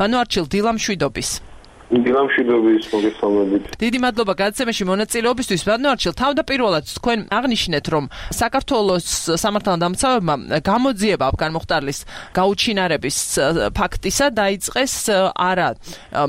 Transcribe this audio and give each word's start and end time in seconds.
ბანო 0.00 0.16
არჩილ 0.24 0.46
დილამშვიდობის 0.48 1.30
დილამშვიდობის 1.90 2.84
მოგესალმებით. 2.94 3.64
დიდი 3.82 3.98
მადლობა 3.98 4.34
გადაცემაში 4.38 4.84
მონაწილეობისთვის. 4.86 5.60
ბანოარჩილ 5.66 6.14
თავდაპირველად 6.22 6.84
თქვენ 6.86 7.18
აღნიშნეთ, 7.34 7.84
რომ 7.90 8.04
საქართველოს 8.30 9.06
სამართალდამცავებმა 9.42 10.34
გამოძიება 10.70 11.24
აფგან 11.30 11.50
მოხტარლის 11.50 11.98
გაუჩინარების 12.38 13.18
ფაქტისა 13.74 14.26
დაიწყეს 14.38 14.94
არა 15.34 15.68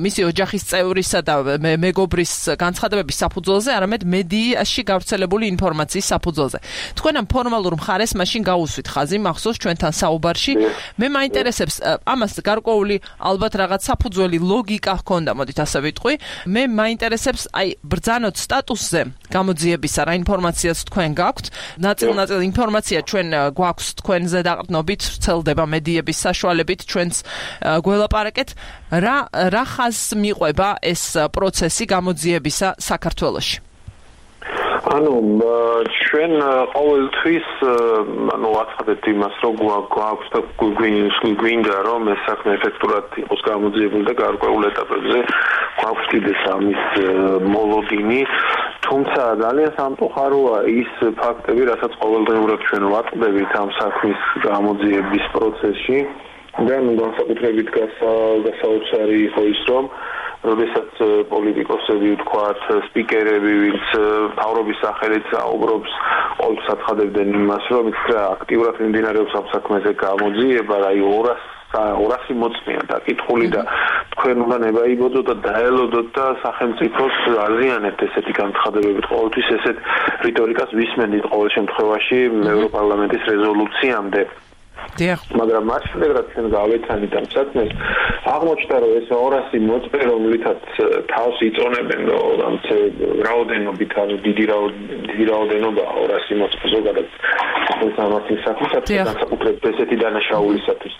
მისი 0.01 0.21
ოჯახის 0.33 0.63
წევრისა 0.65 1.19
და 1.21 1.35
მეგობრის 1.61 2.33
განცხადებების 2.57 3.17
საფუძველზე, 3.21 3.69
არამედ 3.77 4.01
მედიაში 4.01 4.81
გავრცელებული 4.81 5.45
ინფორმაციის 5.53 6.07
საფუძველზე. 6.13 6.57
თქვენ 6.97 7.13
ამ 7.21 7.25
ფორმალურ 7.29 7.73
მხარეს 7.77 8.11
მაშინ 8.17 8.41
გაუსვით 8.49 8.87
ხაზი 8.89 9.17
მახსოვს 9.21 9.57
ჩვენთან 9.61 9.93
საუბარში. 9.93 10.53
მე 10.97 11.07
მაინტერესებს 11.17 11.75
ამას 12.09 12.33
გარკვეული 12.41 12.95
ალბათ 13.21 13.53
რაღაც 13.61 13.81
საფუძველი 13.85 14.37
ლოგიკა 14.41 14.93
ჰქონდა. 15.05 15.31
მოდით 15.51 15.59
ასე 15.59 15.79
ვიტყვი. 15.83 16.13
მე 16.47 16.63
მაინტერესებს 16.71 17.43
აი 17.51 17.67
ბრძანოთ 17.83 18.35
სტატუსზე 18.39 19.01
გამოძიებისა 19.35 20.01
რა 20.07 20.13
ინფორმაციას 20.21 20.79
თქვენ 20.87 21.11
გაქვთ. 21.19 21.45
ნაწილ-ნაწილ 21.83 22.39
ინფორმაცია 22.51 22.99
ჩვენ 23.03 23.27
გვაქვს 23.51 23.87
თქვენზე 23.99 24.39
დაყრდნობით, 24.47 25.01
ვრცელდება 25.11 25.65
მედიების 25.67 26.17
საშუალებით 26.25 26.79
ჩვენს 26.87 27.17
გველაპარაკეთ. 27.85 28.49
რა 28.91 29.17
რა 29.51 29.63
ხაზს 29.75 30.07
მიყვება 30.15 30.69
ეს 30.79 31.03
პროცესი 31.35 31.83
გამოძიებისა 31.91 32.67
საქართველოში? 32.79 33.70
ანუ 34.91 35.11
ჩვენ 36.03 36.33
ყოველთვის 36.75 37.47
ანუ 38.35 38.49
ვაცხადეთ 38.55 39.05
იმას 39.11 39.35
რომ 39.43 39.59
გვაქვს 39.93 40.31
და 40.33 40.39
გვინდა 41.41 41.77
რომ 41.87 42.09
ეს 42.13 42.25
საქმე 42.27 42.55
ეფექტურად 42.59 43.15
იყოს 43.23 43.41
გამოძიებული 43.47 44.03
და 44.09 44.15
გარკვეულ 44.21 44.67
ეტაპებზე 44.71 45.19
გვაქვს 45.79 46.09
კიდეს 46.11 46.41
ამის 46.55 46.83
მოლოდინი. 47.55 48.19
თუმცა 48.87 49.23
ძალიან 49.43 49.71
სამწუხაროა 49.79 50.57
ის 50.81 50.91
ფაქტები 51.21 51.63
რასაც 51.71 51.93
ყოველდღიურად 52.03 52.59
ჩვენ 52.67 52.83
ვაწყდებით 52.95 53.51
ამ 53.61 53.69
საქმის 53.79 54.19
გამოძიების 54.49 55.25
პროცესში. 55.37 55.99
და 56.67 56.77
ნუ 56.83 56.93
განსაკუთრებით 56.99 57.69
გასაოცარი 57.71 59.17
იყო 59.27 59.41
ის 59.55 59.61
რომ 59.71 59.85
როდესაც 60.41 61.01
პოლიტიკოსები 61.29 62.11
ვთქვათ, 62.15 62.61
სპიკერები, 62.89 63.53
ვინც 63.63 63.85
თავრობის 64.41 64.81
სახელით 64.81 65.25
საუბრობს, 65.33 65.95
ყოველთვის 66.41 66.69
აცხადებდნენ 66.75 67.33
იმას, 67.41 67.65
რომ 67.75 67.89
ის 67.93 68.03
აქტიურად 68.25 68.75
მიმდინარეობს 68.81 69.33
ამ 69.41 69.49
საქმეზე 69.53 69.91
გამოძიება, 70.01 70.77
აი 70.91 70.99
200 71.05 71.35
200 71.71 72.35
მოწმეა 72.35 72.81
დაკითხული 72.91 73.47
და 73.55 73.61
თქვენ 74.15 74.37
უნდა 74.45 74.57
ნებაიბოდოთ 74.65 75.25
და 75.29 75.35
დაელოდოთ 75.45 76.07
და 76.17 76.25
სახელმწიფოს 76.43 77.15
აზიანებთ 77.47 77.99
ესეთი 78.07 78.33
განცხადებებით. 78.41 79.05
ყოველთვის 79.07 79.47
ესეთ 79.57 79.77
რიტორიკას 80.27 80.71
ვისმენთ 80.81 81.29
ყოველ 81.31 81.49
შემთხვევაში 81.55 82.19
ევროპარლამენტის 82.55 83.23
რეზოლუციამდე 83.31 84.21
დიახ. 84.99 85.19
მაგრამ 85.39 85.63
მასშტაბად 85.71 86.11
რაც 86.17 86.27
ჩვენ 86.33 86.47
გავეცანით 86.57 87.13
ამ 87.19 87.25
საქმეს, 87.35 87.69
აღმოჩნდა 88.35 88.75
რომ 88.83 88.91
ეს 88.99 89.07
200 89.11 89.61
მოწმე 89.69 90.01
რომლითაც 90.11 90.61
თავს 91.13 91.37
იწონებენ 91.49 92.01
რომ 92.11 92.39
ამ 92.47 92.55
რაოდენობით 93.27 93.91
ანუ 94.01 94.15
დიდი 94.27 94.45
დიდი 95.09 95.25
რაოდენობა 95.31 95.83
200 96.11 96.39
მოწმე 96.41 96.67
ზოგადად 96.75 97.07
ეს 97.81 97.97
ამათი 98.05 98.35
საქმესაც 98.45 98.83
განსაკუთრებით 99.09 99.63
ესეთი 99.71 99.95
დანაშაულისათვის. 100.01 100.95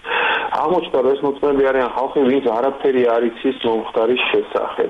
აღმოჩნდა 0.62 1.00
რომ 1.06 1.12
ეს 1.16 1.22
მოწმეები 1.26 1.64
არიან 1.72 1.90
ხალხი, 1.96 2.20
ვინც 2.32 2.46
არაფერი 2.58 3.04
არ 3.16 3.22
იცის 3.30 3.58
მომხდარის 3.66 4.22
შესახებ. 4.32 4.90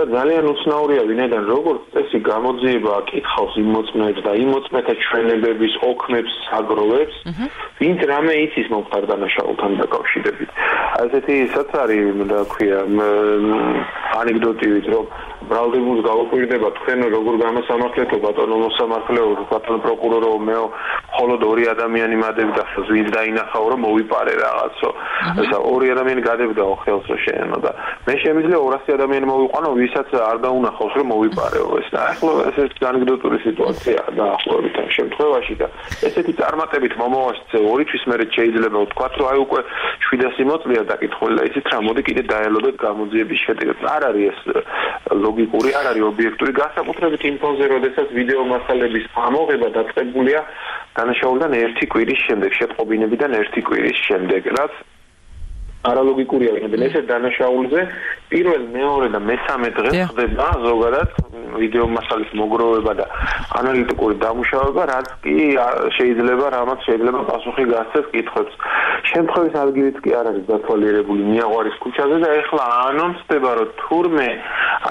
და 0.00 0.06
ძალიან 0.16 0.44
უცნაურია 0.48 1.02
ვინაიდან 1.10 1.42
როგორც 1.52 1.80
წესი 1.92 2.18
გამოძიება 2.24 2.90
აკითხავს 3.00 3.54
იმ 3.60 3.68
მოწმეებს 3.76 4.22
და 4.24 4.32
იმ 4.40 4.48
მოწმეთა 4.54 4.94
ჩვენებების 5.04 5.74
ოქმებს 5.90 6.34
აგროვებს, 6.58 7.16
ვინც 7.80 8.00
რამე 8.10 8.32
იცის 8.44 8.68
მომხარ 8.72 9.04
დანაშაულთან 9.10 9.72
დაკავშირებით. 9.80 10.50
ასეთი 11.04 11.34
ისაც 11.44 11.70
არის, 11.84 12.04
რა 12.32 12.40
ქვია, 12.52 12.80
ანეკდოტივით, 14.20 14.86
რომ 14.94 15.04
ბრალდებულს 15.50 16.00
გავუკვირდება 16.08 16.68
თქვენ 16.78 16.98
როგორ 17.16 17.34
გამოსამართლეთო 17.44 18.16
ბატონო 18.24 18.56
მოსამართლეო, 18.64 19.28
ბატონო 19.52 19.78
პროკურორო, 19.84 20.30
მეო, 20.48 20.66
მხოლოდ 21.20 21.42
ორი 21.44 21.64
ადამიანი 21.68 22.16
მადებდა 22.16 22.62
ხელს, 22.72 22.88
ვინც 22.96 23.08
დაინახაო, 23.12 23.66
რომ 23.70 23.80
მოვიპარე 23.84 24.34
რაღაცო. 24.40 24.88
ესა 25.44 25.58
ორი 25.68 25.86
ადამიანი 25.92 26.22
გადებდაო 26.24 26.74
ხელს 26.80 27.04
რომ 27.12 27.18
შეენო 27.24 27.58
და 27.60 27.70
მე 28.08 28.14
შემიძლია 28.24 28.58
200 28.64 28.96
ადამიანი 28.96 29.26
მოვიყვანო, 29.28 29.68
ვისაც 29.80 30.08
არ 30.16 30.36
დაუნახავს 30.44 30.94
რომ 30.96 31.06
მოვიპარეო 31.12 31.68
ეს. 31.80 31.88
და 31.92 32.00
ახლა 32.12 32.32
ეს 32.48 32.72
ანეკდოტური 32.90 33.38
სიტუაცია 33.44 34.00
დაახლოებით 34.16 34.74
ამ 34.80 34.88
შემთხვევაში 34.96 35.54
და 35.60 35.66
ესეთი 36.08 36.32
წარმატებით 36.40 36.92
მომავალში 37.02 37.58
ორი 37.72 37.84
თვის 37.90 38.02
მე 38.08 38.16
შეიძლება 38.36 38.78
ვთქვა, 38.80 39.06
რომ 39.20 39.26
აი 39.30 39.38
უკვე 39.44 39.60
700 40.08 40.48
მოწლია 40.50 40.82
დაკითხული 40.88 41.34
და 41.36 41.42
ისიც 41.50 41.64
რა 41.68 41.78
მოდი 41.84 42.02
კიდე 42.08 42.22
დაელოდოთ 42.32 42.76
გამოძიების 42.86 43.40
შედეგად. 43.44 43.76
არ 43.94 44.02
არის 44.08 44.24
ეს 44.30 44.40
ლოგიკური, 45.24 45.70
არ 45.80 45.86
არის 45.90 46.04
ობიექტური 46.12 46.52
გასაკუთრებით 46.62 47.22
იმ 47.28 47.36
ფონზე, 47.42 47.64
როდესაც 47.74 48.08
ვიდეო 48.18 48.42
მასალების 48.52 49.04
ამოღება 49.28 49.68
დაწყებულია 49.76 50.40
დანაშაულიდან 51.10 51.54
ერთი 51.58 51.86
კვირის 51.90 52.20
შემდეგ, 52.26 52.50
შეტყობინებიდან 52.60 53.34
ერთი 53.40 53.60
კვირის 53.66 53.98
შემდეგ, 54.06 54.42
რაც 54.58 54.72
არალოგიკურია 55.80 56.52
ვინმე 56.54 56.86
ესე 56.90 57.00
დანაშაულზე 57.08 57.82
პირველ 58.28 58.64
მეორე 58.74 59.06
და 59.16 59.20
მესამე 59.24 59.68
დღეს 59.78 59.94
ხდება 60.12 60.48
ზოგადად 60.64 61.14
ვიდეო 61.56 61.86
მასალის 61.96 62.34
მოგროვება 62.36 62.92
და 63.00 63.06
ანალიტიკური 63.60 64.18
დამუშავება 64.20 64.82
რაც 64.92 65.08
კი 65.24 65.36
შეიძლება 65.96 66.50
რამაც 66.56 66.84
შეიძლება 66.88 67.22
პასუხი 67.30 67.64
გასცეს 67.72 68.06
კითხვებს 68.12 68.60
შემთხვევის 69.12 69.56
ადგილიც 69.64 69.96
კი 70.04 70.14
არ 70.20 70.30
არის 70.30 70.44
დათვალიერებული 70.52 71.24
მიაღვარის 71.32 71.80
ქუჩაზე 71.80 72.20
და 72.24 72.30
ეხლა 72.42 72.68
ანონსდება 72.84 73.50
რომ 73.60 73.72
თურმე 73.80 74.28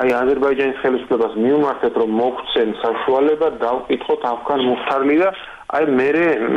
აი 0.02 0.10
აზერბაიჯანის 0.24 0.82
ხელისუფლებას 0.82 1.34
მიუმართეთ 1.46 2.02
რომ 2.02 2.12
მოგცენ 2.24 2.70
საშუალება 2.82 3.48
დავკითხოთ 3.62 4.22
აფგან 4.34 4.60
მუხთარლი 4.70 5.18
და 5.22 5.30
აი 5.70 5.86
მე 5.98 6.10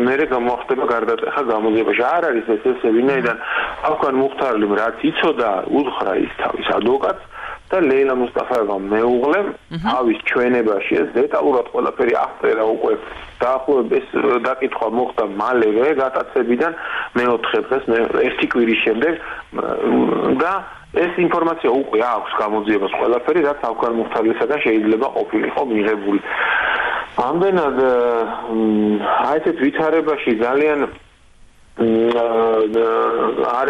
მე 0.08 0.14
გამოხდება 0.32 0.84
გარდატეხა 0.88 1.42
გამოძიებაში. 1.52 2.02
არ 2.16 2.22
არის 2.32 2.46
ეს 2.54 2.64
ესე 2.70 2.88
ვინაიდან 2.96 3.36
აფგან 3.88 4.14
მუხთარლი 4.22 4.66
რაც 4.80 4.96
იცოდა 5.10 5.50
უთხრა 5.80 6.12
ის 6.24 6.32
თავის 6.40 6.68
ადვოკატს 6.78 7.24
და 7.72 7.78
ლეილა 7.88 8.14
მუსტაფაევა 8.20 8.76
მეუღლე 8.92 9.40
თავის 9.84 10.18
ჩვენებაში 10.28 10.94
ეს 11.02 11.08
დეტალურად 11.16 11.66
ყველაფერი 11.72 12.14
აღწერა 12.24 12.64
უკვე 12.76 12.92
დაახლოებით 13.42 13.92
ეს 14.00 14.08
დაკითხვა 14.48 14.88
მოხდა 14.98 15.24
მალევე 15.40 15.88
გატაცებიდან 16.02 16.72
მეოთხე 17.16 17.58
დღეს 17.68 17.84
მე 17.92 17.98
ერთი 18.28 18.46
კვირის 18.52 18.80
შემდეგ 18.84 19.12
და 20.42 20.52
ეს 20.92 21.12
ინფორმაცია 21.24 21.70
უკვე 21.72 22.00
აქვს 22.12 22.32
გამოძიებას 22.42 22.92
ყველაფერი 23.00 23.40
რაც 23.48 23.60
აფგან 23.72 23.92
მუხთარლისაგან 24.00 24.58
შეიძლება 24.66 25.08
ყოფილიყო 25.16 25.62
მიღებული 25.72 26.20
ამდენად 27.20 27.78
აი 29.28 29.40
ეს 29.50 29.58
ვითარებაში 29.60 30.32
ძალიან 30.40 30.88
არ 33.52 33.68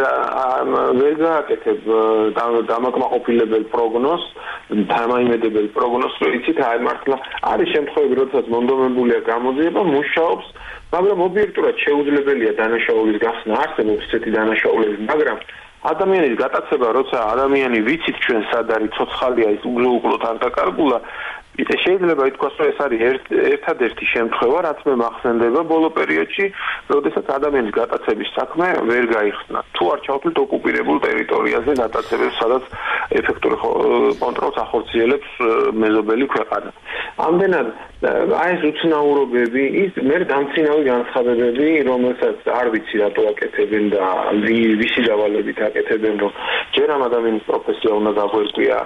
ვერ 0.98 1.14
გააკეთებ 1.22 1.80
დამაკმაყოფილებელ 2.70 3.64
პროგნოზს, 3.74 4.26
თამაიმედებელ 4.90 5.66
პროგნოზს, 5.76 6.16
რომ 6.22 6.32
იცით 6.38 6.58
აი 6.66 6.78
მართლა 6.86 7.16
არის 7.52 7.68
შემთხვევები, 7.74 8.14
როდესაც 8.22 8.46
მონდომებულია 8.54 9.18
გამოძიება, 9.30 9.82
მუშაობს, 9.94 10.46
მაგრამ 10.94 11.18
ობიექტურად 11.28 11.76
შეუძლებელია 11.86 12.52
დანაშაულის 12.58 13.18
გახსნა, 13.22 13.54
არსებობს 13.62 14.06
ესეთი 14.10 14.30
დანაშაულები, 14.38 14.96
მაგრამ 15.10 15.38
ადამიანის 15.82 16.34
გატაცება, 16.42 16.88
როცა 16.98 17.16
ადამიანი 17.34 17.78
ვიცით 17.86 18.16
ჩვენ 18.24 18.42
სად 18.50 18.66
არის 18.70 18.90
ცოცხალია 18.98 19.48
ის 19.56 19.62
უგლუკლოთ 19.66 20.22
არ 20.30 20.36
დაკარგულა, 20.42 20.98
შეიძლება 21.52 22.24
ითქვას 22.32 22.54
რომ 22.58 22.68
ეს 22.72 22.78
არის 22.80 23.00
ერთადერთი 23.52 24.04
შემთხვევა 24.08 24.58
რაც 24.66 24.78
მე 24.88 24.94
მახსენდება 25.04 25.60
ბოლო 25.68 25.88
პერიოდში 25.98 26.44
როდესაც 26.88 27.26
ადამიანის 27.36 27.74
გატაცების 27.76 28.30
საქმე 28.36 28.66
ვერ 28.88 29.04
გაიხსნა 29.12 29.60
თუ 29.76 29.84
არ 29.92 30.00
ჩავთვლით 30.06 30.38
ოკუპირებულ 30.44 30.98
ტერიტორიაზე 31.06 31.72
გატაცებებს 31.82 32.36
სადაც 32.40 32.64
ეფექტური 33.20 33.56
კონტროლს 34.24 34.56
ახორციელებს 34.64 35.30
მეზობელი 35.76 36.26
ქვეყანა 36.32 36.70
ამდენად 37.28 37.68
აი 38.02 38.50
ეს 38.56 38.62
უცნაურობები 38.72 39.62
ის 39.84 39.92
მე 40.08 40.16
დამცინავი 40.32 40.82
განცხადებები 40.88 41.68
რომელსაც 41.86 42.48
არ 42.48 42.66
ვიცი 42.72 42.96
რატო 43.02 43.22
აკეთებენ 43.32 43.84
და 43.92 44.08
ვისი 44.80 45.04
დავალებით 45.06 45.58
აკეთებენ 45.68 46.14
რომ 46.24 46.32
ჯერ 46.76 46.88
ამ 46.96 47.02
ადამიანის 47.08 47.44
პროფესია 47.48 47.90
უნდა 48.00 48.10
გაგვერკვია 48.18 48.78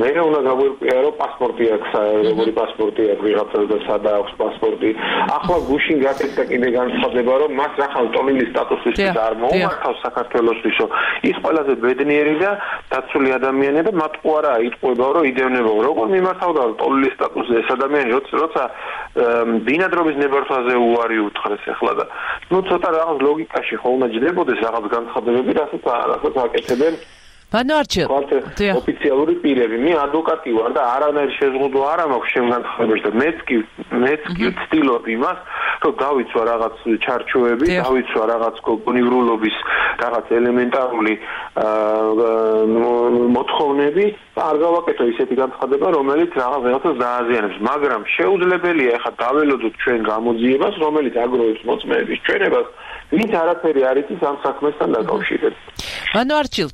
მე 0.00 0.08
უნდა 0.28 0.40
გაგვირკვია 0.48 0.96
რომ 1.04 1.14
პასპორტი 1.20 1.64
აქვს 1.76 1.90
როგორი 2.28 2.52
პასპორტი 2.60 3.02
აქვს 3.12 3.24
ვიღაცას 3.26 3.66
და 3.70 3.78
სადა 3.86 4.10
აქვს 4.20 4.32
პასპორტი. 4.40 4.90
ახლა 5.36 5.56
გუშინ 5.70 5.98
გაკეთდა 6.04 6.42
კიდე 6.50 6.68
განცხადება 6.78 7.34
რომ 7.42 7.50
მას 7.60 7.74
ახალ 7.86 8.06
ტოლილი 8.16 8.44
სტატუსისთვის 8.52 9.18
არ 9.26 9.34
მოუმართავს 9.42 9.98
საქართველოსთვისო 10.06 10.86
ის 11.30 11.36
ყველაზე 11.44 11.72
ბედნიერი 11.84 12.34
და 12.44 12.50
დაცული 12.92 13.28
ადამიანია 13.38 13.82
და 13.88 13.92
მათ 14.00 14.14
არა 14.36 14.52
იტყვება 14.68 15.06
რომ 15.16 15.24
იდევნებო. 15.32 15.72
როგორ 15.88 16.06
მიმართავდა 16.16 16.62
ტოლილი 16.80 17.10
სტატუსზე 17.16 17.54
ეს 17.60 17.68
ადამიანი 17.76 18.10
როცა 18.40 18.62
ბინადრობის 19.66 20.16
ნებართვაზე 20.22 20.74
უარი 20.86 21.18
უთხრეს 21.28 21.64
ახლა 21.74 21.92
და 21.98 22.04
ნუ 22.52 22.58
ცოტა 22.68 22.88
რაღაც 22.96 23.18
ლოგიკაში 23.26 23.76
ხოლმე 23.82 24.06
ჯდებოდეს 24.14 24.60
რაღაც 24.66 24.84
განცხადებები 24.96 25.52
რასაც 25.60 25.84
რასაც 26.12 26.34
აკეთებენ 26.46 26.94
ბანოარჩილ 27.50 28.06
ოფიციალური 28.80 29.34
პირები 29.42 29.78
მე 29.84 29.94
ადვოკატი 30.04 30.52
ვარ 30.54 30.74
და 30.76 30.82
არანაირი 30.94 31.34
შეზღუდვა 31.38 31.86
არ 31.92 32.02
მაქვს 32.12 32.34
ჩემ 32.34 32.46
განცხადებაში 32.54 33.04
და 33.06 33.12
მეც 33.22 33.38
კი 33.48 33.56
მეც 34.04 34.22
კი 34.38 34.50
ვცდილობ 34.54 35.08
იმას 35.16 35.38
რომ 35.82 35.94
დავიცვა 36.04 36.42
რაღაც 36.50 36.74
ჩარჩოები 37.04 37.66
დავიცვა 37.80 38.22
რაღაც 38.34 38.56
კონკრეტულობის 38.68 39.56
რაღაც 40.04 40.26
ელემენტარული 40.38 41.14
მოთხოვნები. 43.36 44.04
და 44.36 44.42
არ 44.50 44.56
გავაკეთო 44.64 45.04
ისეთი 45.12 45.34
განცხადება 45.42 45.86
რომელიც 45.96 46.30
რაღაც 46.42 46.62
რაღაცას 46.70 46.96
დააზიანებს. 47.02 47.56
მაგრამ 47.70 48.02
შეუძლებელია 48.16 48.92
ახლა 48.98 49.12
დაველოდოთ 49.22 49.74
ჩვენ 49.82 50.00
გამოძიებას 50.10 50.74
რომელიც 50.84 51.14
აგროვებს 51.24 51.62
მოწმეების 51.68 52.18
ჩვენებას 52.26 52.66
ვინც 53.10 53.32
არაფერი 53.42 53.82
არ 53.90 53.96
იცის 54.00 54.22
ამ 54.30 54.36
საქმესთან 54.46 54.88
დაკავშირებით. 54.96 55.56
ანუ 56.14 56.32
არჩილ, 56.40 56.68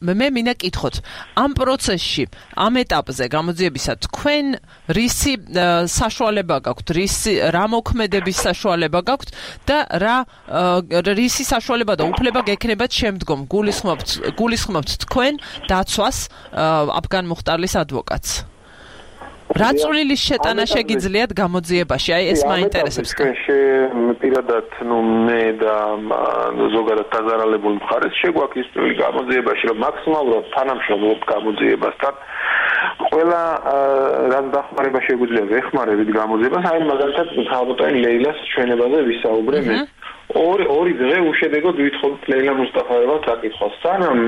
მე 0.00 0.28
მინდა 0.36 0.54
კითხოთ, 0.62 0.94
ამ 1.36 1.50
პროცესში, 1.58 2.24
ამ 2.56 2.74
ეტაპზე 2.82 3.24
გამოძიებისა 3.36 3.92
თქვენ 4.06 4.44
რისი 4.96 5.32
საშუალება 5.90 6.56
გაქვთ, 6.66 6.86
რისი 6.96 7.32
რა 7.54 7.64
მოქმედების 7.76 8.38
საშუალება 8.46 9.00
გაქვთ 9.10 9.28
და 9.68 9.78
რა 10.02 10.16
რისი 11.16 11.44
საშუალება 11.52 11.94
და 12.00 12.04
უფლება 12.10 12.40
გექნებათ 12.46 12.92
შემდგომ 13.00 13.46
გულისხმობთ 13.50 14.08
გულისხმობთ 14.38 14.90
თქვენ 15.06 15.40
დაცვას 15.70 16.18
აფგან 17.00 17.24
მუხტარლის 17.32 17.74
ადვოკატს. 17.82 18.55
რა 19.60 19.70
წვლილის 19.80 20.20
შეტანა 20.28 20.64
შეგიძლიათ 20.68 21.30
გამოძიებაში? 21.40 22.10
აი 22.16 22.24
ეს 22.32 22.40
მაინტერესებს. 22.50 23.10
მე 24.06 24.12
პირადად, 24.20 24.68
ну, 24.88 24.96
მე 25.26 25.42
და 25.62 25.74
ზოგადად 26.76 27.08
დაზარალებულ 27.14 27.74
მხარეს 27.80 28.14
შეგვაქვს 28.22 28.60
ის 28.62 28.66
წვლილი 28.72 28.94
გამოძიებაში, 29.00 29.64
რომ 29.70 29.78
მაქსიმალურად 29.86 30.44
თანამშრომლობ 30.56 31.20
გამოძიებასთან. 31.32 32.14
ყველა 33.06 33.42
რაც 34.32 34.46
დახმარება 34.56 35.00
შეგვიძლია 35.08 35.44
ვეხმარებით 35.52 36.10
გამოძიებას, 36.20 36.64
აი 36.70 36.80
მაგალითად, 36.92 37.28
ხალხოთან 37.50 37.92
ლეილას 38.04 38.38
ჩვენებაზე 38.52 38.98
ვისაუბრე 39.08 39.58
მე. 39.66 39.76
ორი 40.34 40.64
ორი 40.66 40.92
დღე 40.98 41.18
უშედეგოდ 41.30 41.76
ვითხოვთ 41.86 42.20
ლეილა 42.30 42.52
მუსტაფაევას 42.58 43.22
საკითხავს. 43.30 43.76
სანამ 43.82 44.18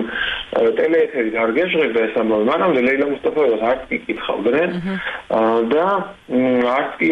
ტელეეთერი 0.78 1.30
არ 1.42 1.50
გეშღება 1.58 2.00
ეს 2.06 2.14
ამბავი, 2.22 2.44
მანამდე 2.48 2.80
ლეილა 2.86 3.06
მუსტაფაევას 3.12 3.62
არც 3.70 3.82
კი 3.90 3.98
კითხავდნენ 4.06 4.70
და 5.74 5.86
არც 6.78 6.90
კი 7.02 7.10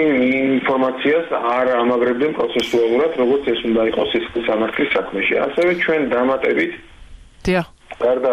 ინფორმაციას 0.56 1.26
არ 1.34 1.66
ამაგრებდნენ 1.82 2.32
პროცესუალურად, 2.38 3.12
როგორც 3.22 3.44
ეს 3.52 3.60
უნდა 3.66 3.82
იყოს 3.90 4.10
ის 4.18 4.26
სამართლის 4.46 4.90
საქმეში. 4.96 5.34
ასევე 5.46 5.72
ჩვენ 5.82 6.02
დამატებით 6.14 6.72
დიახ. 7.46 7.66
გარდა 7.96 8.32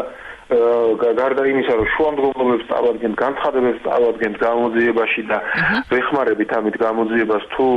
გარდა 1.17 1.43
იმისა, 1.51 1.73
რომ 1.79 1.87
შუამდგომლობებს 1.95 2.65
წავადგენთ, 2.69 3.15
განცხადებებს 3.23 3.79
წავადგენთ 3.87 4.35
გამოძიებაში 4.43 5.21
და 5.31 5.37
ვეხმარებით 5.93 6.49
ამით 6.57 6.75
გამოძიებას 6.85 7.43
თუ 7.53 7.67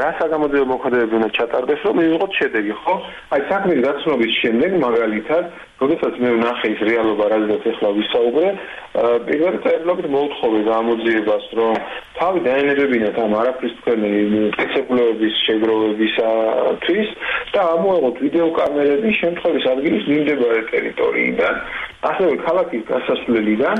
რა 0.00 0.08
საგამოძიებო 0.20 0.70
მოქმედებები 0.74 1.14
უნდა 1.20 1.30
ჩატარდეს, 1.38 1.80
რომ 1.86 1.94
მივიღოთ 2.00 2.32
შედეგი, 2.40 2.72
ხო? 2.84 2.94
აი 3.34 3.40
საქმის 3.50 3.78
გაცნობის 3.86 4.32
შემდეგ 4.42 4.70
მაგალითად 4.86 5.44
როდესაც 5.80 6.16
მე 6.20 6.30
ვნახე 6.36 6.68
ის 6.74 6.80
რეალობა, 6.84 7.26
რაზეც 7.32 7.64
ახლა 7.70 7.90
ვისაუბრე, 7.96 8.48
პირველ 9.28 9.54
წერილობით 9.64 10.08
მოუთხოვე 10.12 10.60
გამოძიებას, 10.68 11.44
რომ 11.56 11.78
თავი 12.20 12.40
დაენებებინათ 12.44 13.16
ამ 13.24 13.32
არაფრის 13.40 13.74
თქვენი 13.80 14.10
წესებულების 14.58 15.34
შეგროვებისათვის 15.46 17.08
და 17.54 17.60
ამოეღოთ 17.74 18.16
ვიდეოკამერები 18.24 19.10
შემთხვევის 19.20 19.64
ადგილის 19.72 20.04
მიმდებარე 20.12 20.60
ტერიტორიიდან, 20.74 21.54
ასევე 22.08 22.34
ქალაქის 22.46 22.82
გასასვლელიდან, 22.88 23.76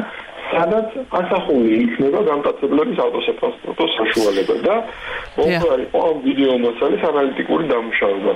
სადაც 0.51 0.89
ასახული 1.21 1.71
იქნება 1.85 2.21
გამტაცებლების 2.31 2.99
ავტოსეპასპორტო 3.07 3.85
საშუალება 3.97 4.57
და 4.67 4.77
მოხდა 5.39 5.75
იყო 5.87 6.03
ვიდეო 6.25 6.55
მასალის 6.65 7.03
ანალიტიკური 7.11 7.65
დამუშავება. 7.73 8.35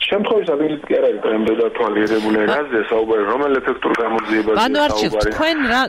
შემთხვევის 0.00 0.48
ადგილით 0.54 0.82
კი 0.88 0.96
არ 0.96 1.04
არის 1.08 1.20
პრემდე 1.24 1.52
დათვალიერებული 1.60 2.44
რაზე 2.50 2.80
საუბარი 2.90 3.24
რომელ 3.30 3.52
ეფექტურ 3.60 3.92
გამოძიებაზე 4.00 4.62
ანუ 4.64 4.78
არჩილ 4.86 5.12
თქვენ 5.26 5.58
რა 5.72 5.82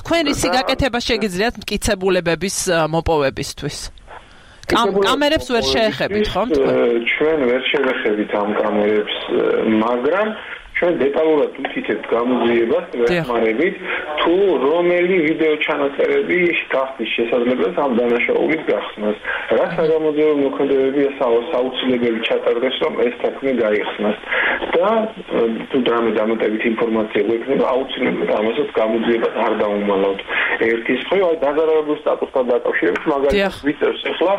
თქვენ 0.00 0.24
ისი 0.34 0.48
გაკეთება 0.56 0.98
შეგიძლიათ 1.08 1.54
მკიცებულებების 1.62 2.56
მოპოვებისთვის? 2.94 3.78
კამერებს 4.70 5.48
ვერ 5.54 5.64
შეეხებით 5.74 6.26
ხომ 6.34 6.48
თქვენ? 6.58 6.74
ჩვენ 7.14 7.38
ვერ 7.50 7.62
შევეხებით 7.70 8.30
ამ 8.40 8.50
კამერებს 8.60 9.16
მაგრამ 9.84 10.26
ჩვენ 10.80 10.94
დეტალურად 10.96 11.56
ვთითებთ 11.60 12.04
გამოძიებას 12.08 12.84
ვეხმარებით 13.00 13.74
თუ 14.20 14.36
რომელი 14.64 15.16
ვიდეო 15.26 15.54
ჩანაწერები 15.64 16.38
გახდის 16.72 17.10
შესაძლებელი 17.16 17.76
ამ 17.84 17.92
დანაშაულის 18.00 18.62
გახსნას. 18.70 19.18
რა 19.60 19.66
საგამოძიებო 19.76 20.34
მოქმედებები 20.44 21.02
საუცილებელი 21.52 22.20
ჩატარდეს 22.28 22.76
რომ 22.84 22.94
ეს 23.06 23.14
საქმე 23.24 23.50
გაიხსნას. 23.60 24.18
და 24.74 24.88
თუ 25.70 25.78
დრამე 25.88 26.10
დამატებით 26.18 26.62
ინფორმაცია 26.72 27.22
გვექნება 27.28 27.64
აუცილებლად 27.74 28.30
ამასაც 28.40 28.68
გამოძიებას 28.80 29.34
არ 29.44 29.52
დაუმალავთ. 29.60 30.20
ერთის 30.70 31.02
ხო 31.08 31.16
აი 31.28 31.36
დაზარალებულ 31.44 31.96
სტატუსთან 32.00 32.44
დაკავშირებით 32.52 33.04
მაგალითად 33.12 33.64
ვიწერს 33.68 34.02
ახლა 34.12 34.34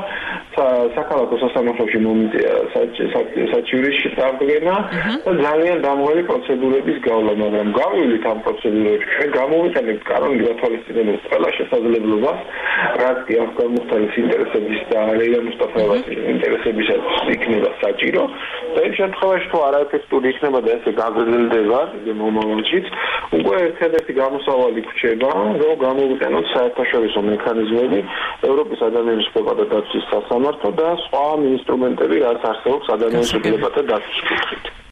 საქალაქო 0.52 1.36
სასამართლოში 1.44 2.00
მომიწია 2.06 2.54
საჩივრიში 3.54 4.10
წარდგენა 4.18 4.76
და 5.26 5.32
ძალიან 5.46 5.78
დამღელი 5.86 6.24
პროცედურების 6.30 6.98
გავლა, 7.08 7.34
მაგრამ 7.44 7.68
გავივლით 7.80 8.26
ამ 8.32 8.40
პროცედურებში. 8.46 9.08
ჩვენ 9.16 9.30
გამოვიყენებთ 9.40 10.04
კანონის 10.12 10.42
გათვალისწინებელ 10.48 11.18
ყველა 11.28 11.50
შესაძლებლობას, 11.58 12.40
რაც 13.04 13.18
კი 13.28 13.34
ამ 13.44 13.50
გამოხდანის 13.60 14.14
ინტერესების 14.24 14.82
და 14.92 15.00
რეა 15.22 15.40
მუსტაფაევის 15.48 16.06
ინტერესებისაც 16.34 17.02
იქნება 17.36 17.70
საჭირო. 17.84 18.24
და 18.76 18.80
იმ 18.88 18.94
შემთხვევაში 19.00 19.48
თუ 19.52 19.58
არაეფექტური 19.68 20.28
იქნება 20.32 20.60
და 20.66 20.70
ესე 20.78 20.92
გაგრძელდება 21.02 21.80
იმ 22.12 22.18
მომავალშიც, 22.24 22.86
უკვე 23.40 23.56
ერთადერთი 23.68 24.14
გამოსავალი 24.22 24.82
გრჩება, 24.88 25.30
რომ 25.62 25.74
გამოვიყენოთ 25.86 26.46
საერთაშორისო 26.56 27.20
მექანიზმები, 27.32 28.00
ევროპის 28.50 28.80
ადამიანის 28.90 29.28
უფლებათა 29.32 29.66
დაცვის 29.74 30.06
სასამართლო 30.42 30.70
და 30.74 30.90
სხვა 31.06 31.24
ინსტრუმენტები, 31.54 32.18
რაც 32.26 32.46
არსებობს 32.50 32.90
ადამიანის 32.96 33.34
უფლებათა 33.38 33.82
დაცვის 33.92 34.22
კუთხით. 34.30 34.71